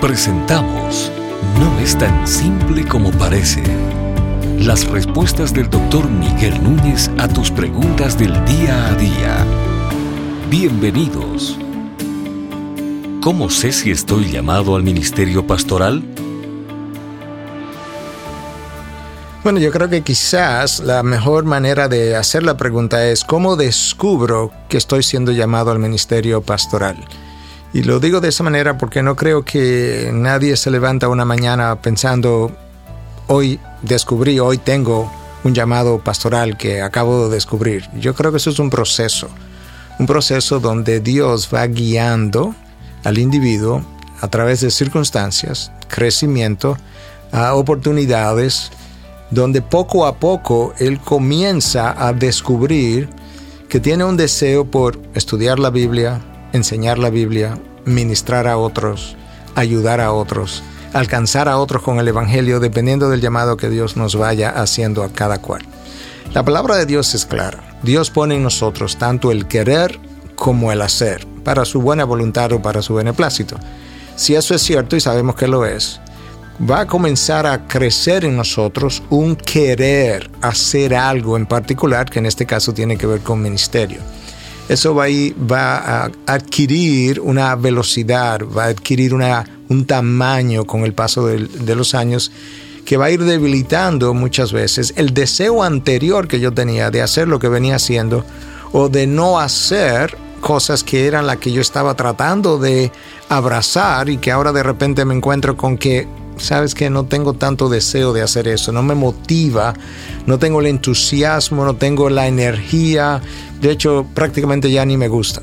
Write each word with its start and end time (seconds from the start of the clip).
Presentamos 0.00 1.10
No 1.58 1.80
es 1.80 1.96
tan 1.96 2.28
simple 2.28 2.86
como 2.86 3.10
parece. 3.12 3.62
Las 4.58 4.86
respuestas 4.86 5.54
del 5.54 5.70
doctor 5.70 6.06
Miguel 6.10 6.62
Núñez 6.62 7.10
a 7.16 7.26
tus 7.28 7.50
preguntas 7.50 8.18
del 8.18 8.32
día 8.44 8.88
a 8.88 8.94
día. 8.94 9.46
Bienvenidos. 10.50 11.58
¿Cómo 13.22 13.48
sé 13.48 13.72
si 13.72 13.90
estoy 13.90 14.30
llamado 14.30 14.76
al 14.76 14.82
ministerio 14.82 15.46
pastoral? 15.46 16.02
Bueno, 19.42 19.58
yo 19.60 19.72
creo 19.72 19.88
que 19.88 20.02
quizás 20.02 20.80
la 20.80 21.02
mejor 21.02 21.44
manera 21.46 21.88
de 21.88 22.16
hacer 22.16 22.42
la 22.42 22.58
pregunta 22.58 23.06
es 23.06 23.24
cómo 23.24 23.56
descubro 23.56 24.52
que 24.68 24.76
estoy 24.76 25.02
siendo 25.02 25.32
llamado 25.32 25.70
al 25.70 25.78
ministerio 25.78 26.42
pastoral. 26.42 27.02
Y 27.76 27.82
lo 27.82 28.00
digo 28.00 28.22
de 28.22 28.30
esa 28.30 28.42
manera 28.42 28.78
porque 28.78 29.02
no 29.02 29.16
creo 29.16 29.44
que 29.44 30.08
nadie 30.10 30.56
se 30.56 30.70
levanta 30.70 31.10
una 31.10 31.26
mañana 31.26 31.76
pensando, 31.76 32.50
hoy 33.26 33.60
descubrí, 33.82 34.38
hoy 34.40 34.56
tengo 34.56 35.12
un 35.44 35.52
llamado 35.52 35.98
pastoral 35.98 36.56
que 36.56 36.80
acabo 36.80 37.28
de 37.28 37.34
descubrir. 37.34 37.86
Yo 38.00 38.14
creo 38.14 38.30
que 38.30 38.38
eso 38.38 38.48
es 38.48 38.58
un 38.60 38.70
proceso, 38.70 39.28
un 39.98 40.06
proceso 40.06 40.58
donde 40.58 41.00
Dios 41.00 41.50
va 41.52 41.66
guiando 41.66 42.54
al 43.04 43.18
individuo 43.18 43.84
a 44.22 44.28
través 44.28 44.62
de 44.62 44.70
circunstancias, 44.70 45.70
crecimiento, 45.86 46.78
oportunidades, 47.52 48.70
donde 49.30 49.60
poco 49.60 50.06
a 50.06 50.14
poco 50.14 50.72
él 50.78 50.98
comienza 50.98 51.94
a 52.06 52.14
descubrir 52.14 53.10
que 53.68 53.80
tiene 53.80 54.04
un 54.04 54.16
deseo 54.16 54.64
por 54.64 54.98
estudiar 55.12 55.58
la 55.58 55.68
Biblia, 55.68 56.22
enseñar 56.52 56.98
la 56.98 57.10
Biblia, 57.10 57.58
ministrar 57.86 58.46
a 58.46 58.58
otros, 58.58 59.16
ayudar 59.54 60.00
a 60.00 60.12
otros, 60.12 60.62
alcanzar 60.92 61.48
a 61.48 61.58
otros 61.58 61.82
con 61.82 61.98
el 61.98 62.08
Evangelio, 62.08 62.60
dependiendo 62.60 63.08
del 63.08 63.20
llamado 63.20 63.56
que 63.56 63.70
Dios 63.70 63.96
nos 63.96 64.16
vaya 64.16 64.50
haciendo 64.50 65.02
a 65.02 65.08
cada 65.08 65.38
cual. 65.38 65.62
La 66.34 66.44
palabra 66.44 66.76
de 66.76 66.84
Dios 66.84 67.14
es 67.14 67.24
clara. 67.24 67.78
Dios 67.82 68.10
pone 68.10 68.34
en 68.34 68.42
nosotros 68.42 68.98
tanto 68.98 69.30
el 69.30 69.46
querer 69.46 69.98
como 70.34 70.72
el 70.72 70.82
hacer, 70.82 71.26
para 71.44 71.64
su 71.64 71.80
buena 71.80 72.04
voluntad 72.04 72.52
o 72.52 72.60
para 72.60 72.82
su 72.82 72.94
beneplácito. 72.94 73.56
Si 74.16 74.34
eso 74.34 74.54
es 74.54 74.62
cierto 74.62 74.96
y 74.96 75.00
sabemos 75.00 75.36
que 75.36 75.46
lo 75.46 75.64
es, 75.64 76.00
va 76.68 76.80
a 76.80 76.86
comenzar 76.86 77.46
a 77.46 77.66
crecer 77.68 78.24
en 78.24 78.36
nosotros 78.36 79.02
un 79.10 79.36
querer 79.36 80.30
hacer 80.40 80.94
algo 80.94 81.36
en 81.36 81.46
particular, 81.46 82.10
que 82.10 82.18
en 82.18 82.26
este 82.26 82.46
caso 82.46 82.74
tiene 82.74 82.98
que 82.98 83.06
ver 83.06 83.20
con 83.20 83.40
ministerio 83.40 84.00
eso 84.68 84.94
va 84.94 85.04
a, 85.04 85.08
va 85.50 85.76
a 85.78 86.10
adquirir 86.26 87.20
una 87.20 87.54
velocidad, 87.56 88.40
va 88.44 88.64
a 88.64 88.68
adquirir 88.68 89.14
una, 89.14 89.44
un 89.68 89.86
tamaño 89.86 90.64
con 90.64 90.84
el 90.84 90.92
paso 90.92 91.26
de, 91.26 91.46
de 91.46 91.74
los 91.74 91.94
años 91.94 92.32
que 92.84 92.96
va 92.96 93.06
a 93.06 93.10
ir 93.10 93.24
debilitando 93.24 94.14
muchas 94.14 94.52
veces 94.52 94.94
el 94.96 95.12
deseo 95.12 95.62
anterior 95.62 96.28
que 96.28 96.38
yo 96.38 96.52
tenía 96.52 96.90
de 96.90 97.02
hacer 97.02 97.26
lo 97.26 97.38
que 97.38 97.48
venía 97.48 97.76
haciendo 97.76 98.24
o 98.72 98.88
de 98.88 99.06
no 99.06 99.38
hacer 99.38 100.16
cosas 100.40 100.84
que 100.84 101.06
eran 101.06 101.26
las 101.26 101.38
que 101.38 101.50
yo 101.50 101.60
estaba 101.60 101.94
tratando 101.94 102.58
de 102.58 102.92
abrazar 103.28 104.08
y 104.08 104.18
que 104.18 104.30
ahora 104.30 104.52
de 104.52 104.62
repente 104.62 105.04
me 105.04 105.14
encuentro 105.14 105.56
con 105.56 105.76
que 105.76 106.06
sabes 106.38 106.74
que 106.74 106.90
no 106.90 107.06
tengo 107.06 107.34
tanto 107.34 107.68
deseo 107.68 108.12
de 108.12 108.22
hacer 108.22 108.48
eso, 108.48 108.72
no 108.72 108.82
me 108.82 108.94
motiva, 108.94 109.74
no 110.26 110.38
tengo 110.38 110.60
el 110.60 110.66
entusiasmo, 110.66 111.64
no 111.64 111.76
tengo 111.76 112.10
la 112.10 112.26
energía, 112.26 113.20
de 113.60 113.70
hecho 113.70 114.06
prácticamente 114.14 114.70
ya 114.70 114.84
ni 114.84 114.96
me 114.96 115.08
gusta. 115.08 115.42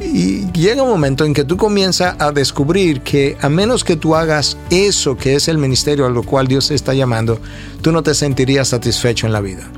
Y 0.00 0.50
llega 0.52 0.82
un 0.82 0.90
momento 0.90 1.24
en 1.24 1.34
que 1.34 1.44
tú 1.44 1.56
comienzas 1.56 2.14
a 2.20 2.30
descubrir 2.30 3.00
que 3.00 3.36
a 3.40 3.48
menos 3.48 3.82
que 3.82 3.96
tú 3.96 4.14
hagas 4.14 4.56
eso 4.70 5.16
que 5.16 5.34
es 5.34 5.48
el 5.48 5.58
ministerio 5.58 6.06
a 6.06 6.10
lo 6.10 6.22
cual 6.22 6.46
Dios 6.46 6.68
te 6.68 6.74
está 6.74 6.94
llamando, 6.94 7.40
tú 7.82 7.90
no 7.90 8.02
te 8.02 8.14
sentirías 8.14 8.68
satisfecho 8.68 9.26
en 9.26 9.32
la 9.32 9.40
vida. 9.40 9.68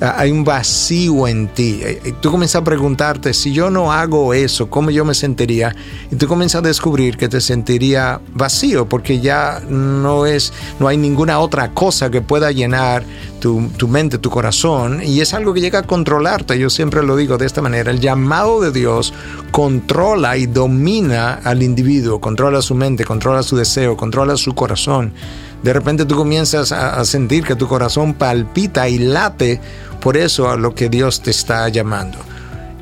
Ah, 0.00 0.16
hay 0.18 0.30
un 0.30 0.44
vacío 0.44 1.26
en 1.26 1.48
ti. 1.48 1.80
Eh, 1.82 2.00
eh, 2.04 2.12
tú 2.20 2.30
comienzas 2.30 2.60
a 2.60 2.64
preguntarte, 2.64 3.32
si 3.32 3.52
yo 3.52 3.70
no 3.70 3.92
hago 3.92 4.34
eso, 4.34 4.68
¿cómo 4.68 4.90
yo 4.90 5.06
me 5.06 5.14
sentiría? 5.14 5.74
Y 6.10 6.16
tú 6.16 6.26
comienzas 6.26 6.58
a 6.58 6.66
descubrir 6.66 7.16
que 7.16 7.28
te 7.28 7.40
sentiría 7.40 8.20
vacío 8.34 8.86
porque 8.86 9.20
ya 9.20 9.62
no 9.68 10.26
es, 10.26 10.52
no 10.78 10.88
hay 10.88 10.98
ninguna 10.98 11.38
otra 11.38 11.72
cosa 11.72 12.10
que 12.10 12.20
pueda 12.20 12.52
llenar 12.52 13.04
tu, 13.40 13.68
tu 13.78 13.88
mente, 13.88 14.18
tu 14.18 14.28
corazón. 14.28 15.02
Y 15.02 15.20
es 15.20 15.32
algo 15.32 15.54
que 15.54 15.62
llega 15.62 15.78
a 15.78 15.82
controlarte. 15.84 16.58
Yo 16.58 16.68
siempre 16.68 17.02
lo 17.02 17.16
digo 17.16 17.38
de 17.38 17.46
esta 17.46 17.62
manera. 17.62 17.90
El 17.90 18.00
llamado 18.00 18.60
de 18.60 18.72
Dios 18.72 19.14
controla 19.50 20.36
y 20.36 20.44
domina 20.44 21.40
al 21.42 21.62
individuo, 21.62 22.20
controla 22.20 22.60
su 22.60 22.74
mente, 22.74 23.06
controla 23.06 23.42
su 23.42 23.56
deseo, 23.56 23.96
controla 23.96 24.36
su 24.36 24.54
corazón. 24.54 25.14
De 25.62 25.72
repente 25.72 26.04
tú 26.04 26.16
comienzas 26.16 26.72
a, 26.72 27.04
sentir 27.04 27.44
que 27.44 27.56
tu 27.56 27.66
corazón 27.66 28.14
palpita 28.14 28.88
y 28.88 28.98
late 28.98 29.60
por 30.00 30.16
eso 30.16 30.48
a 30.50 30.56
lo 30.56 30.74
que 30.74 30.88
Dios 30.88 31.22
te 31.22 31.30
está 31.30 31.68
llamando. 31.68 32.18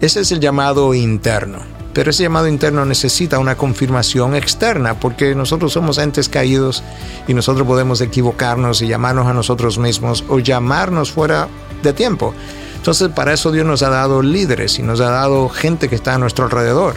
Ese 0.00 0.20
es 0.20 0.32
el 0.32 0.40
llamado 0.40 0.92
interno. 0.92 1.58
Pero 1.94 2.10
ese 2.10 2.24
llamado 2.24 2.48
interno 2.48 2.84
necesita 2.84 3.38
una 3.38 3.54
confirmación 3.54 4.34
externa 4.34 4.98
porque 4.98 5.34
nosotros 5.36 5.72
somos 5.72 5.96
entes 5.98 6.28
caídos 6.28 6.82
y 7.28 7.34
nosotros 7.34 7.66
podemos 7.66 8.00
equivocarnos 8.00 8.82
y 8.82 8.88
llamarnos 8.88 9.28
a 9.28 9.32
nosotros 9.32 9.78
mismos 9.78 10.24
o 10.28 10.40
llamarnos 10.40 11.12
fuera 11.12 11.48
de 11.84 11.92
tiempo. 11.92 12.34
Entonces 12.76 13.10
para 13.10 13.32
eso 13.32 13.52
Dios 13.52 13.64
nos 13.64 13.82
ha 13.84 13.90
dado 13.90 14.22
líderes 14.22 14.78
y 14.80 14.82
nos 14.82 15.00
ha 15.00 15.08
dado 15.10 15.48
gente 15.48 15.88
que 15.88 15.94
está 15.94 16.14
a 16.14 16.18
nuestro 16.18 16.44
alrededor. 16.46 16.96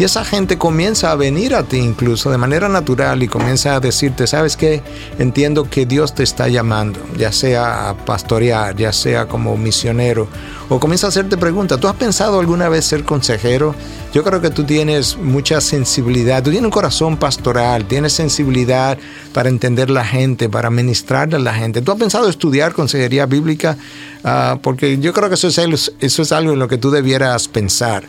Y 0.00 0.04
esa 0.04 0.24
gente 0.24 0.56
comienza 0.56 1.10
a 1.10 1.14
venir 1.14 1.54
a 1.54 1.62
ti 1.62 1.76
incluso 1.76 2.30
de 2.30 2.38
manera 2.38 2.70
natural 2.70 3.22
y 3.22 3.28
comienza 3.28 3.74
a 3.74 3.80
decirte, 3.80 4.26
¿sabes 4.26 4.56
qué? 4.56 4.82
Entiendo 5.18 5.68
que 5.68 5.84
Dios 5.84 6.14
te 6.14 6.22
está 6.22 6.48
llamando, 6.48 6.98
ya 7.18 7.32
sea 7.32 7.90
a 7.90 7.96
pastorear, 8.06 8.74
ya 8.74 8.94
sea 8.94 9.26
como 9.26 9.58
misionero, 9.58 10.26
o 10.70 10.80
comienza 10.80 11.04
a 11.04 11.10
hacerte 11.10 11.36
preguntas. 11.36 11.78
¿Tú 11.78 11.86
has 11.86 11.96
pensado 11.96 12.40
alguna 12.40 12.70
vez 12.70 12.86
ser 12.86 13.04
consejero? 13.04 13.74
Yo 14.14 14.24
creo 14.24 14.40
que 14.40 14.48
tú 14.48 14.64
tienes 14.64 15.18
mucha 15.18 15.60
sensibilidad, 15.60 16.42
tú 16.42 16.48
tienes 16.48 16.64
un 16.64 16.70
corazón 16.70 17.18
pastoral, 17.18 17.84
tienes 17.84 18.14
sensibilidad 18.14 18.96
para 19.34 19.50
entender 19.50 19.90
la 19.90 20.06
gente, 20.06 20.48
para 20.48 20.70
ministrarle 20.70 21.36
a 21.36 21.40
la 21.40 21.52
gente. 21.52 21.82
¿Tú 21.82 21.92
has 21.92 21.98
pensado 21.98 22.26
estudiar 22.30 22.72
consejería 22.72 23.26
bíblica? 23.26 23.76
Ah, 24.24 24.58
porque 24.62 24.98
yo 24.98 25.12
creo 25.12 25.28
que 25.28 25.34
eso 25.34 25.48
es, 25.48 25.92
eso 26.00 26.22
es 26.22 26.32
algo 26.32 26.54
en 26.54 26.58
lo 26.58 26.68
que 26.68 26.78
tú 26.78 26.90
debieras 26.90 27.48
pensar. 27.48 28.04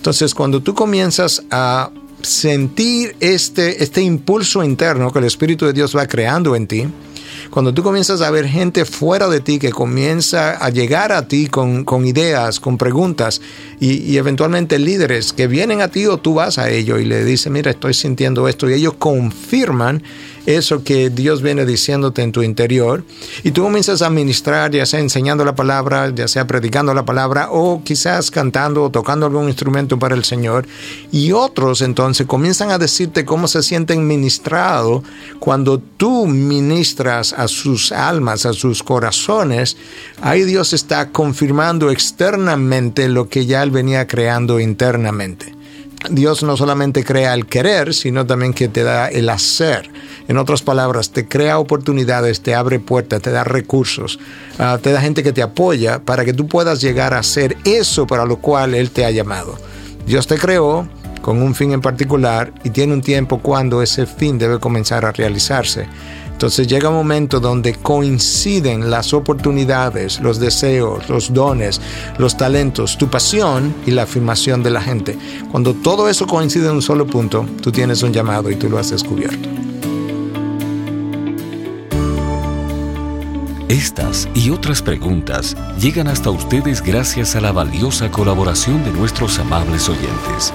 Entonces, 0.00 0.34
cuando 0.34 0.62
tú 0.62 0.74
comienzas 0.74 1.42
a 1.50 1.90
sentir 2.22 3.14
este, 3.20 3.84
este 3.84 4.00
impulso 4.00 4.64
interno 4.64 5.12
que 5.12 5.18
el 5.18 5.26
Espíritu 5.26 5.66
de 5.66 5.74
Dios 5.74 5.94
va 5.94 6.06
creando 6.06 6.56
en 6.56 6.66
ti, 6.66 6.86
cuando 7.50 7.74
tú 7.74 7.82
comienzas 7.82 8.22
a 8.22 8.30
ver 8.30 8.48
gente 8.48 8.86
fuera 8.86 9.28
de 9.28 9.40
ti 9.40 9.58
que 9.58 9.70
comienza 9.70 10.52
a 10.52 10.70
llegar 10.70 11.12
a 11.12 11.28
ti 11.28 11.48
con, 11.48 11.84
ideas, 12.06 12.60
con 12.60 12.78
preguntas 12.78 13.42
y, 13.78 13.98
y, 14.10 14.16
eventualmente 14.16 14.78
líderes 14.78 15.34
que 15.34 15.46
vienen 15.46 15.82
a 15.82 15.88
ti 15.88 16.06
o 16.06 16.16
tú 16.16 16.32
vas 16.32 16.56
a 16.56 16.70
ellos 16.70 16.98
y 17.02 17.04
le 17.04 17.22
dices, 17.22 17.52
mira, 17.52 17.70
estoy 17.70 17.92
sintiendo 17.92 18.48
esto 18.48 18.70
y 18.70 18.72
ellos 18.72 18.94
confirman 18.94 20.02
eso 20.46 20.84
que 20.84 21.10
Dios 21.10 21.42
viene 21.42 21.66
diciéndote 21.66 22.22
en 22.22 22.32
tu 22.32 22.42
interior. 22.42 23.04
Y 23.42 23.50
tú 23.50 23.62
comienzas 23.62 24.02
a 24.02 24.10
ministrar, 24.10 24.70
ya 24.70 24.86
sea 24.86 25.00
enseñando 25.00 25.44
la 25.44 25.54
palabra, 25.54 26.12
ya 26.14 26.28
sea 26.28 26.46
predicando 26.46 26.94
la 26.94 27.04
palabra 27.04 27.48
o 27.50 27.82
quizás 27.84 28.30
cantando 28.30 28.84
o 28.84 28.90
tocando 28.90 29.26
algún 29.26 29.48
instrumento 29.48 29.98
para 29.98 30.14
el 30.14 30.24
Señor. 30.24 30.66
Y 31.12 31.32
otros 31.32 31.82
entonces 31.82 32.26
comienzan 32.26 32.70
a 32.70 32.78
decirte 32.78 33.24
cómo 33.24 33.48
se 33.48 33.62
sienten 33.62 34.06
ministrados 34.06 35.02
cuando 35.38 35.78
tú 35.78 36.26
ministras 36.26 37.32
a 37.32 37.48
sus 37.48 37.92
almas, 37.92 38.46
a 38.46 38.52
sus 38.52 38.82
corazones, 38.82 39.76
ahí 40.22 40.44
Dios 40.44 40.72
está 40.72 41.10
confirmando 41.10 41.90
externamente 41.90 43.08
lo 43.08 43.28
que 43.28 43.46
ya 43.46 43.62
Él 43.62 43.70
venía 43.70 44.06
creando 44.06 44.60
internamente. 44.60 45.59
Dios 46.10 46.42
no 46.42 46.56
solamente 46.56 47.04
crea 47.04 47.34
el 47.34 47.46
querer, 47.46 47.94
sino 47.94 48.26
también 48.26 48.52
que 48.52 48.68
te 48.68 48.82
da 48.82 49.08
el 49.08 49.28
hacer. 49.28 49.90
En 50.28 50.38
otras 50.38 50.62
palabras, 50.62 51.10
te 51.10 51.26
crea 51.26 51.58
oportunidades, 51.58 52.40
te 52.40 52.54
abre 52.54 52.78
puertas, 52.78 53.22
te 53.22 53.30
da 53.30 53.44
recursos, 53.44 54.18
ah, 54.58 54.78
te 54.80 54.92
da 54.92 55.00
gente 55.00 55.22
que 55.22 55.32
te 55.32 55.42
apoya 55.42 56.00
para 56.04 56.24
que 56.24 56.32
tú 56.32 56.46
puedas 56.46 56.80
llegar 56.80 57.14
a 57.14 57.18
hacer 57.18 57.56
eso 57.64 58.06
para 58.06 58.24
lo 58.24 58.38
cual 58.38 58.74
Él 58.74 58.90
te 58.90 59.04
ha 59.04 59.10
llamado. 59.10 59.56
Dios 60.06 60.26
te 60.26 60.38
creó 60.38 60.88
con 61.22 61.42
un 61.42 61.54
fin 61.54 61.72
en 61.72 61.80
particular 61.80 62.52
y 62.64 62.70
tiene 62.70 62.92
un 62.92 63.02
tiempo 63.02 63.40
cuando 63.40 63.82
ese 63.82 64.06
fin 64.06 64.38
debe 64.38 64.58
comenzar 64.58 65.04
a 65.04 65.12
realizarse. 65.12 65.86
Entonces 66.40 66.68
llega 66.68 66.88
un 66.88 66.94
momento 66.94 67.38
donde 67.38 67.74
coinciden 67.74 68.90
las 68.90 69.12
oportunidades, 69.12 70.20
los 70.20 70.40
deseos, 70.40 71.06
los 71.10 71.34
dones, 71.34 71.82
los 72.16 72.34
talentos, 72.34 72.96
tu 72.96 73.08
pasión 73.08 73.74
y 73.84 73.90
la 73.90 74.04
afirmación 74.04 74.62
de 74.62 74.70
la 74.70 74.80
gente. 74.80 75.18
Cuando 75.50 75.74
todo 75.74 76.08
eso 76.08 76.26
coincide 76.26 76.68
en 76.68 76.76
un 76.76 76.80
solo 76.80 77.06
punto, 77.06 77.44
tú 77.60 77.70
tienes 77.70 78.02
un 78.02 78.14
llamado 78.14 78.50
y 78.50 78.56
tú 78.56 78.70
lo 78.70 78.78
has 78.78 78.88
descubierto. 78.88 79.50
Estas 83.68 84.26
y 84.32 84.48
otras 84.48 84.80
preguntas 84.80 85.54
llegan 85.78 86.08
hasta 86.08 86.30
ustedes 86.30 86.80
gracias 86.80 87.36
a 87.36 87.42
la 87.42 87.52
valiosa 87.52 88.10
colaboración 88.10 88.82
de 88.82 88.92
nuestros 88.92 89.38
amables 89.38 89.90
oyentes. 89.90 90.54